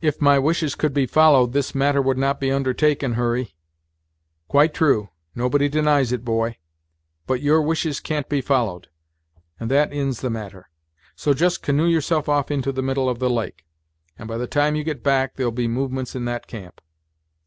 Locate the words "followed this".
1.04-1.74